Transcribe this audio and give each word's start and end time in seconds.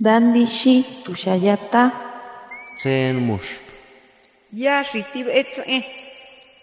Dandishi 0.00 1.04
tushayata. 1.04 1.92
Tsen 2.76 3.16
mush. 3.22 3.62
Ya 4.52 4.82
shitib 4.82 5.28
etze. 5.30 5.84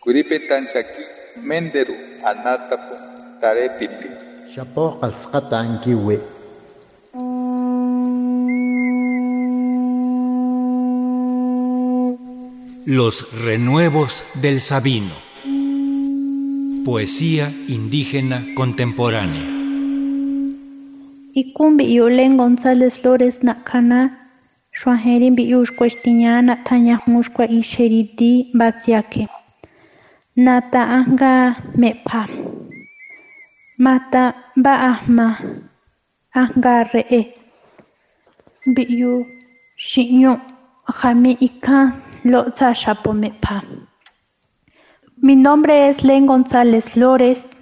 Kuripetan 0.04 0.68
shaki 0.68 1.04
menderu 1.40 1.96
anatapu 2.28 2.96
tarepiti. 3.40 4.10
Shapo 4.52 5.00
ankiwi. 5.02 6.20
Los 12.86 13.32
renuevos 13.46 14.26
del 14.42 14.60
Sabino. 14.60 15.16
Poesía 16.84 17.50
indígena 17.70 18.44
contemporánea. 18.56 19.61
Ikumbi 21.34 21.86
Yulen 21.96 22.36
González 22.36 22.98
Flores 23.00 23.40
Nakana, 23.40 24.12
Shuaherin 24.76 25.36
Biyush 25.36 25.72
Kwestiñana 25.78 26.64
Tanya 26.66 27.00
Mushkwa 27.08 27.48
Isheridi 27.48 28.52
Batsiake. 28.54 29.30
Nata 30.36 30.82
Anga 30.84 31.56
Mepa. 31.78 32.28
Mata 33.78 34.36
Baahma 34.58 35.38
Anga 36.36 36.84
Ree. 36.92 37.34
Biyu 38.68 39.26
Shinyo 39.78 40.36
Jami 41.02 41.38
Ika 41.40 41.96
Lo 42.26 42.44
Shapo 42.52 43.14
Mepa. 43.14 43.64
Mi 45.22 45.36
nombre 45.38 45.88
es 45.88 46.04
Len 46.04 46.28
González 46.28 46.90
Flores, 46.90 47.54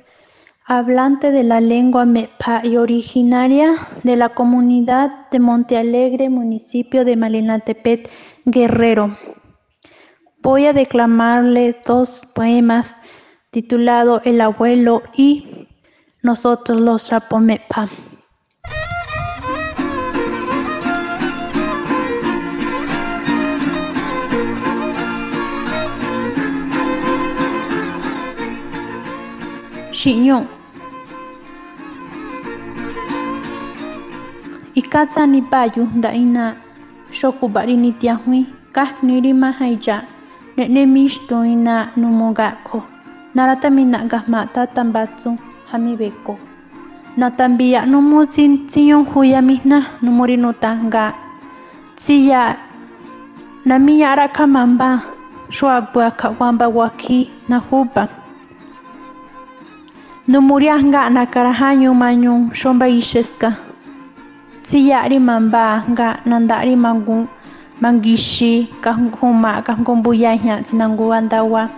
hablante 0.70 1.32
de 1.32 1.44
la 1.44 1.62
lengua 1.62 2.06
Mepa 2.06 2.62
y 2.64 2.78
originaria 2.78 3.88
de 4.04 4.16
la 4.16 4.30
comunidad 4.30 5.28
de 5.32 5.40
Monte 5.40 5.78
Alegre, 5.78 6.30
municipio 6.30 7.04
de 7.06 7.16
Malinaltepet, 7.16 8.08
Guerrero. 8.46 9.18
Voy 10.44 10.68
a 10.68 10.74
declamarle 10.74 11.76
dos 11.88 12.22
poemas 12.36 13.00
titulado 13.50 14.22
El 14.24 14.42
abuelo 14.42 15.02
y 15.18 15.68
Nosotros 16.22 16.80
los 16.80 17.10
Rapomepa. 17.10 17.90
Ikatsa 34.80 35.22
nipayu 35.28 35.84
da'ina 36.04 36.46
xokupa'rinitiajuin 37.18 38.46
kajníri 38.76 39.32
mahaya 39.44 39.98
ne'némixtoína 40.58 41.76
numunga'kjo 42.00 42.80
naratamína'kajma 43.36 44.40
tatambatsun 44.56 45.36
jamibeko. 45.70 46.34
Natambiya 47.20 47.82
numutsin 47.92 48.52
tsiyonjuyamijna 48.70 49.78
numurinotanka 50.04 51.04
tsiya 52.00 52.44
namiya'rakjamampa 53.70 54.90
xuakuaja 55.56 56.28
wampa 56.40 56.66
huají 56.74 57.20
najupa. 57.50 58.04
Numuriajka 60.32 61.02
nakarajañu 61.16 61.92
mañu 62.02 62.34
xompa 62.60 62.86
ixesqa 63.00 63.50
tsiyari 64.70 65.18
mamba 65.18 65.82
nga 65.90 66.22
nandari 66.30 66.78
mangu 66.78 67.26
mangishi 67.82 68.70
kahuma 68.86 69.66
kahkumbuyahnya 69.66 70.62
sinangu 70.62 71.10
andawa 71.10 71.74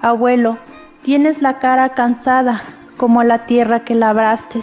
Abuelo, 0.00 0.56
tienes 1.02 1.42
la 1.42 1.60
cara 1.60 1.92
cansada 1.92 2.62
como 2.96 3.22
la 3.22 3.44
tierra 3.44 3.84
que 3.84 3.94
labraste. 3.94 4.60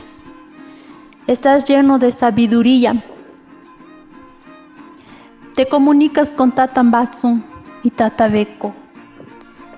Estás 1.27 1.65
lleno 1.65 1.97
de 1.97 2.11
sabiduría. 2.11 3.03
Te 5.55 5.67
comunicas 5.67 6.33
con 6.33 6.51
Tatambatsu 6.51 7.50
y 7.83 7.89
Tatabeco. 7.91 8.73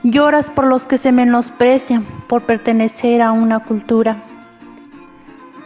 Lloras 0.04 0.50
por 0.50 0.66
los 0.66 0.86
que 0.86 0.98
se 0.98 1.12
menosprecian 1.12 2.06
por 2.28 2.46
pertenecer 2.46 3.22
a 3.22 3.32
una 3.32 3.62
cultura. 3.62 4.24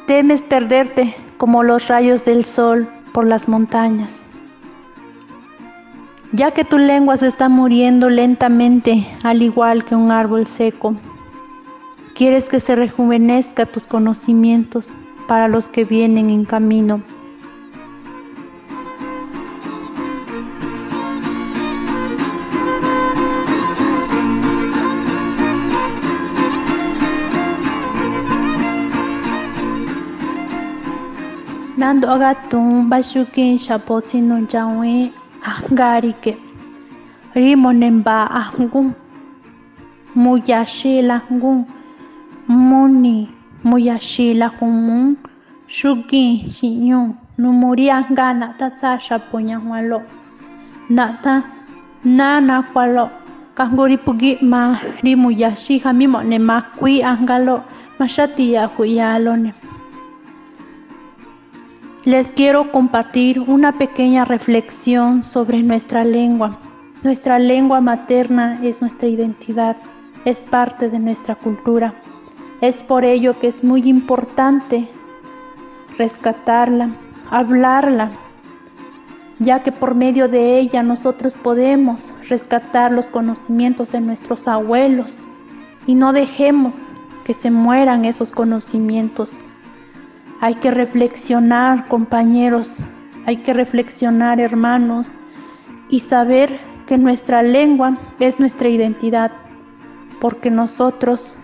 Temes 0.05 0.43
perderte 0.43 1.15
como 1.37 1.63
los 1.63 1.87
rayos 1.87 2.23
del 2.23 2.45
sol 2.45 2.87
por 3.13 3.25
las 3.25 3.47
montañas. 3.47 4.23
Ya 6.33 6.51
que 6.51 6.63
tu 6.63 6.77
lengua 6.77 7.17
se 7.17 7.27
está 7.27 7.49
muriendo 7.49 8.09
lentamente, 8.09 9.07
al 9.23 9.41
igual 9.41 9.85
que 9.85 9.95
un 9.95 10.11
árbol 10.11 10.45
seco, 10.45 10.95
quieres 12.13 12.49
que 12.49 12.59
se 12.59 12.75
rejuvenezca 12.75 13.65
tus 13.65 13.87
conocimientos 13.87 14.91
para 15.27 15.47
los 15.47 15.69
que 15.69 15.85
vienen 15.85 16.29
en 16.29 16.45
camino. 16.45 17.01
nando 31.77 32.09
ogatun 32.09 32.89
bachukincha 32.89 33.75
posi 33.79 34.17
nunjawi 34.27 35.13
angarike 35.51 36.33
rimo 37.35 37.69
nemba 37.81 38.17
angu 38.41 38.81
muyashila 40.21 41.21
ngu 41.33 41.53
muni 42.49 43.29
muyashila 43.63 44.47
humu 44.57 45.15
shukin 45.67 46.49
shinyu 46.49 47.13
numuri 47.37 47.85
anga 47.97 48.33
nata 48.33 48.67
tsasha 48.77 49.19
punya 49.19 49.57
hualo 49.57 50.01
nata 50.89 51.43
nana 52.17 52.55
hualo 52.73 53.05
kanguri 53.53 53.97
pugi 53.97 54.37
ma 54.41 54.81
rimu 55.05 55.29
yashi 55.31 55.77
hami 55.77 56.07
mo 56.07 56.19
ne 56.23 56.37
ma 56.39 56.57
kui 56.77 57.03
angalo 57.03 57.61
ma 57.99 58.05
shatia 58.07 58.67
kuyalo 58.73 59.33
ne 59.37 59.53
Les 62.07 62.31
quiero 62.31 62.71
compartir 62.71 63.37
una 63.37 63.77
pequeña 63.77 64.23
reflexión 64.23 65.25
sobre 65.25 65.61
nuestra 65.61 66.05
lengua. 66.05 66.57
Nuestra 67.03 67.37
lengua 67.37 67.81
materna 67.81 68.61
es 68.63 68.79
nuestra 68.79 69.09
identidad, 69.09 69.75
es 70.23 70.39
parte 70.39 70.89
de 70.89 70.99
nuestra 70.99 71.35
cultura. 71.35 71.95
Es 72.61 72.81
por 72.81 73.03
ello 73.03 73.37
que 73.41 73.49
es 73.49 73.61
muy 73.61 73.89
importante 73.89 74.87
rescatarla, 75.97 76.91
hablarla, 77.29 78.11
ya 79.39 79.61
que 79.63 79.73
por 79.73 79.93
medio 79.93 80.29
de 80.29 80.59
ella 80.59 80.83
nosotros 80.83 81.33
podemos 81.33 82.13
rescatar 82.29 82.93
los 82.93 83.09
conocimientos 83.09 83.91
de 83.91 83.99
nuestros 83.99 84.47
abuelos 84.47 85.27
y 85.85 85.95
no 85.95 86.13
dejemos 86.13 86.77
que 87.25 87.33
se 87.33 87.51
mueran 87.51 88.05
esos 88.05 88.31
conocimientos. 88.31 89.43
Hay 90.39 90.55
que 90.55 90.71
reflexionar, 90.71 91.87
compañeros, 91.87 92.77
hay 93.25 93.37
que 93.37 93.53
reflexionar, 93.53 94.39
hermanos, 94.39 95.11
y 95.89 95.99
saber 96.01 96.59
que 96.85 96.97
nuestra 96.97 97.41
lengua 97.41 97.97
es 98.19 98.39
nuestra 98.39 98.69
identidad, 98.69 99.31
porque 100.21 100.51
nosotros 100.51 101.35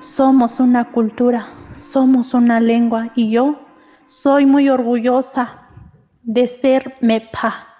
somos 0.00 0.60
una 0.60 0.84
cultura, 0.84 1.46
somos 1.76 2.32
una 2.32 2.60
lengua, 2.60 3.10
y 3.16 3.30
yo 3.30 3.56
soy 4.06 4.46
muy 4.46 4.68
orgullosa 4.68 5.68
de 6.22 6.46
ser 6.46 6.96
MEPA. 7.00 7.71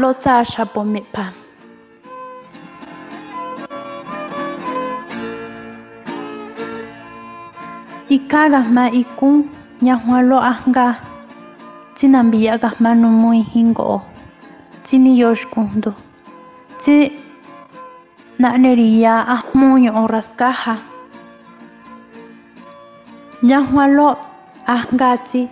lo 0.00 0.10
tsa 0.16 0.40
shapo 0.52 0.80
mepa 0.92 1.26
ikaga 8.16 8.60
ma 8.76 8.86
iku 8.88 9.44
nya 9.84 9.94
hwalo 10.00 10.38
ahnga 10.40 10.96
tinambiya 11.94 12.58
ga 12.62 12.70
manu 12.80 13.08
moi 13.08 13.42
hingo. 13.42 14.02
Tini 14.84 15.16
yoshkundo 15.16 15.94
ti 16.84 17.08
na 18.38 18.58
neriya 18.60 19.24
ahmoyo 19.24 19.90
oraskaha 19.96 20.76
nya 23.42 23.58
hwalo 23.64 24.16
ahngati 24.68 25.48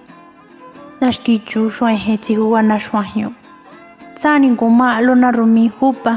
nashki 1.01 1.39
chu 1.49 1.71
shwa 1.71 1.93
heti 1.93 2.37
huwa 2.37 2.63
na 2.63 2.81
shwa 2.81 3.03
hyo 3.03 3.33
Saaninkuma 4.23 5.01
lona 5.01 5.31
rumi 5.35 5.67
jupa, 5.81 6.15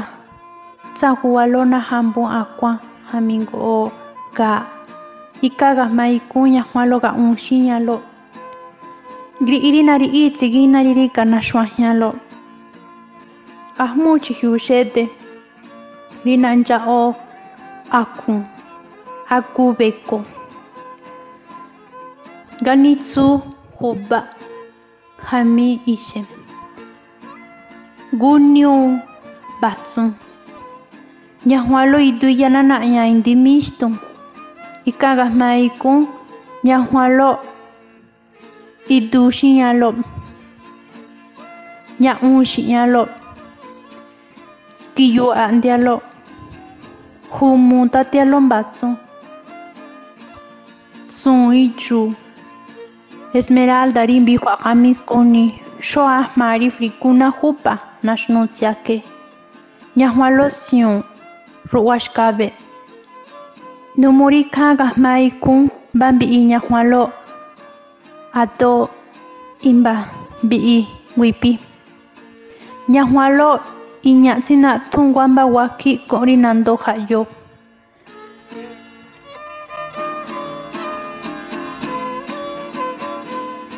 tsajuwa 0.94 1.46
lona 1.46 1.78
jampo 1.90 2.22
akua 2.28 2.78
jaminko 3.12 3.56
ooka 3.58 4.66
ikakajma 5.42 6.04
ikuña 6.18 6.62
juanloka 6.70 7.10
unxiñalo 7.22 7.96
gri'irinari 9.46 10.06
itsikinariri 10.22 11.06
kanaxuajñalo 11.16 12.10
ajmuchi 13.84 14.32
jiuxete 14.38 15.02
rinancha 16.24 16.76
aku. 18.00 18.34
Aku 19.36 19.74
beko. 19.78 20.22
ganitsu 22.64 23.42
juba 23.80 24.18
jami 25.28 25.80
ixe 25.86 26.35
Gunyu 28.16 28.96
batsun. 29.60 30.16
Ñahualo 31.44 31.98
idu 32.00 32.28
yanana 32.40 32.76
indi 32.80 33.12
indimiston. 33.12 33.92
Ikagas 34.90 35.32
maiku 35.40 35.92
ñahualo 36.64 37.30
idu 38.96 39.20
shiñalo. 39.36 39.88
Ñaun 42.00 42.44
skiyo 42.50 43.02
Skiyu 44.74 45.26
andialo. 45.44 45.94
humu 47.36 47.88
tatialo 47.92 48.40
batsun. 48.50 48.96
Sun 51.08 51.52
ichu. 51.52 52.14
Esmeralda 53.38 54.06
rimbi 54.08 54.36
huaqamis 54.40 55.02
kuni. 55.08 55.44
Shoah 55.88 56.32
mari 56.36 56.70
frikuna 56.70 57.28
jupa. 57.40 57.85
Ñahualo 59.96 60.50
siun 60.50 61.04
ruwashkabe. 61.72 62.52
Numuri 63.96 64.44
kagas 64.44 64.96
maikun 64.96 65.70
bambi 65.94 66.26
i. 66.26 66.54
Ato 68.34 68.90
imba 69.62 70.04
bi'i 70.42 70.86
wipi. 71.16 71.58
Ñahualo 72.88 73.60
iñatsina 74.02 74.78
tungwamba 74.90 75.46
waki 75.46 75.98
korinando 76.06 76.76
hayo. 76.76 77.26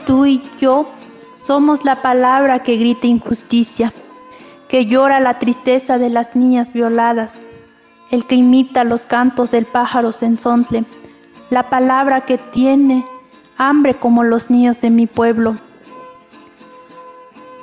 Tú 0.07 0.27
y 0.27 0.43
yo 0.61 0.87
somos 1.37 1.85
la 1.85 2.03
palabra 2.03 2.63
que 2.63 2.77
grita 2.77 3.07
injusticia, 3.07 3.93
que 4.69 4.87
llora 4.87 5.21
la 5.21 5.39
tristeza 5.39 5.99
de 5.99 6.11
las 6.11 6.37
niñas 6.37 6.73
violadas, 6.73 7.47
el 8.11 8.27
que 8.27 8.35
imita 8.35 8.85
los 8.85 9.07
cantos 9.07 9.51
del 9.51 9.65
pájaro 9.65 10.13
sensontle, 10.13 10.85
la 11.51 11.71
palabra 11.71 12.23
que 12.23 12.39
tiene 12.39 13.05
hambre 13.57 13.95
como 13.99 14.25
los 14.25 14.51
niños 14.51 14.81
de 14.81 14.91
mi 14.91 15.07
pueblo. 15.07 15.59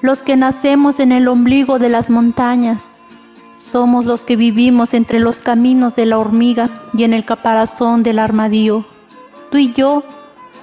Los 0.01 0.23
que 0.23 0.35
nacemos 0.35 0.99
en 0.99 1.11
el 1.11 1.27
ombligo 1.27 1.79
de 1.79 1.89
las 1.89 2.09
montañas, 2.09 2.87
somos 3.55 4.05
los 4.05 4.25
que 4.25 4.35
vivimos 4.35 4.93
entre 4.93 5.19
los 5.19 5.41
caminos 5.41 5.95
de 5.95 6.05
la 6.05 6.19
hormiga 6.19 6.69
y 6.93 7.03
en 7.03 7.13
el 7.13 7.25
caparazón 7.25 8.03
del 8.03 8.19
armadillo. 8.19 8.85
Tú 9.49 9.57
y 9.57 9.73
yo 9.73 10.03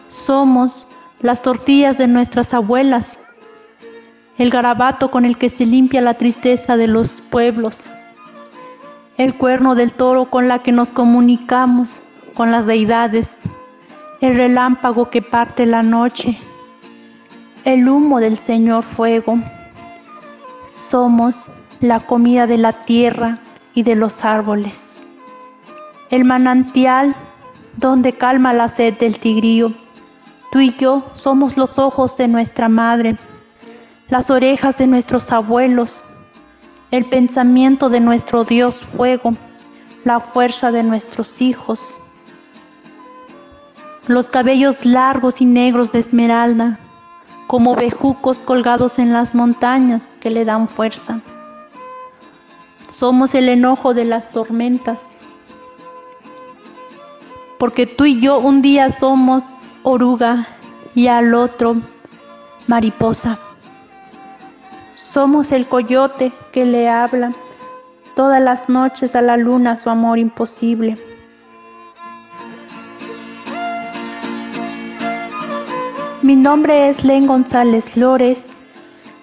somos 0.08 0.86
las 1.20 1.42
tortillas 1.42 1.98
de 1.98 2.06
nuestras 2.06 2.52
abuelas, 2.52 3.18
el 4.38 4.50
garabato 4.50 5.10
con 5.10 5.24
el 5.24 5.36
que 5.36 5.48
se 5.48 5.66
limpia 5.66 6.00
la 6.00 6.14
tristeza 6.14 6.76
de 6.76 6.86
los 6.86 7.20
pueblos, 7.22 7.88
el 9.18 9.34
cuerno 9.36 9.74
del 9.74 9.92
toro 9.92 10.30
con 10.30 10.48
la 10.48 10.60
que 10.60 10.72
nos 10.72 10.90
comunicamos 10.92 12.02
con 12.34 12.50
las 12.50 12.66
deidades, 12.66 13.42
el 14.20 14.36
relámpago 14.36 15.10
que 15.10 15.20
parte 15.20 15.66
la 15.66 15.82
noche, 15.82 16.38
el 17.64 17.88
humo 17.88 18.20
del 18.20 18.38
Señor 18.38 18.84
fuego. 18.84 19.38
Somos 20.70 21.48
la 21.80 22.00
comida 22.00 22.46
de 22.46 22.58
la 22.58 22.84
tierra 22.84 23.38
y 23.74 23.82
de 23.82 23.96
los 23.96 24.24
árboles, 24.24 25.12
el 26.10 26.24
manantial 26.24 27.14
donde 27.76 28.14
calma 28.14 28.52
la 28.52 28.68
sed 28.68 28.94
del 28.98 29.18
tigrillo. 29.18 29.72
Tú 30.50 30.60
y 30.60 30.74
yo 30.76 31.04
somos 31.14 31.56
los 31.56 31.78
ojos 31.78 32.16
de 32.16 32.28
nuestra 32.28 32.68
madre, 32.68 33.16
las 34.12 34.28
orejas 34.28 34.76
de 34.76 34.86
nuestros 34.86 35.32
abuelos, 35.32 36.04
el 36.90 37.06
pensamiento 37.06 37.88
de 37.88 37.98
nuestro 37.98 38.44
Dios 38.44 38.78
fuego, 38.94 39.34
la 40.04 40.20
fuerza 40.20 40.70
de 40.70 40.82
nuestros 40.82 41.40
hijos, 41.40 41.98
los 44.06 44.28
cabellos 44.28 44.84
largos 44.84 45.40
y 45.40 45.46
negros 45.46 45.92
de 45.92 46.00
esmeralda, 46.00 46.78
como 47.46 47.74
bejucos 47.74 48.42
colgados 48.42 48.98
en 48.98 49.14
las 49.14 49.34
montañas 49.34 50.18
que 50.20 50.28
le 50.28 50.44
dan 50.44 50.68
fuerza. 50.68 51.22
Somos 52.88 53.34
el 53.34 53.48
enojo 53.48 53.94
de 53.94 54.04
las 54.04 54.30
tormentas, 54.30 55.18
porque 57.58 57.86
tú 57.86 58.04
y 58.04 58.20
yo 58.20 58.40
un 58.40 58.60
día 58.60 58.90
somos 58.90 59.54
oruga 59.84 60.48
y 60.94 61.06
al 61.06 61.32
otro 61.32 61.80
mariposa. 62.66 63.38
Somos 65.12 65.52
el 65.52 65.68
coyote 65.68 66.32
que 66.52 66.64
le 66.64 66.88
habla 66.88 67.34
todas 68.16 68.40
las 68.40 68.70
noches 68.70 69.14
a 69.14 69.20
la 69.20 69.36
luna 69.36 69.76
su 69.76 69.90
amor 69.90 70.18
imposible. 70.18 70.96
Mi 76.22 76.34
nombre 76.34 76.88
es 76.88 77.04
Len 77.04 77.26
González 77.26 77.90
Flores, 77.90 78.54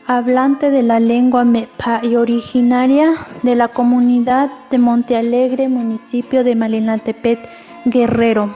hablante 0.05 0.69
de 0.69 0.83
la 0.83 0.99
lengua 0.99 1.43
mepa 1.43 2.01
y 2.03 2.17
originaria 2.17 3.25
de 3.41 3.55
la 3.55 3.69
comunidad 3.69 4.51
de 4.69 4.77
Monte 4.77 5.17
Alegre, 5.17 5.69
municipio 5.69 6.43
de 6.43 6.53
Malinaltepet, 6.53 7.39
Guerrero. 7.85 8.55